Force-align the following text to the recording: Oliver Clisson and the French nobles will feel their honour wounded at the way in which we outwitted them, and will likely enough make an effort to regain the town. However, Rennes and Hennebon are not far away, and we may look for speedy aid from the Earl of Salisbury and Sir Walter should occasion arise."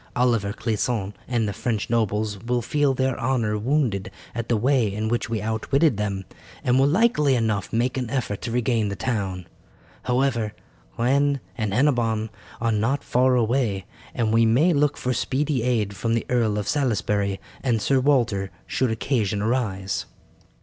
Oliver 0.15 0.51
Clisson 0.51 1.13
and 1.27 1.47
the 1.47 1.53
French 1.53 1.87
nobles 1.87 2.43
will 2.43 2.63
feel 2.63 2.95
their 2.95 3.19
honour 3.19 3.55
wounded 3.55 4.09
at 4.33 4.49
the 4.49 4.57
way 4.57 4.91
in 4.91 5.09
which 5.09 5.29
we 5.29 5.43
outwitted 5.43 5.97
them, 5.97 6.25
and 6.63 6.79
will 6.79 6.87
likely 6.87 7.35
enough 7.35 7.71
make 7.71 7.99
an 7.99 8.09
effort 8.09 8.41
to 8.41 8.51
regain 8.51 8.89
the 8.89 8.95
town. 8.95 9.45
However, 10.05 10.53
Rennes 10.97 11.37
and 11.55 11.71
Hennebon 11.71 12.31
are 12.59 12.71
not 12.71 13.03
far 13.03 13.35
away, 13.35 13.85
and 14.15 14.33
we 14.33 14.43
may 14.43 14.73
look 14.73 14.97
for 14.97 15.13
speedy 15.13 15.61
aid 15.61 15.95
from 15.95 16.15
the 16.15 16.25
Earl 16.29 16.57
of 16.57 16.67
Salisbury 16.67 17.39
and 17.61 17.79
Sir 17.79 17.99
Walter 17.99 18.49
should 18.65 18.89
occasion 18.89 19.39
arise." 19.43 20.07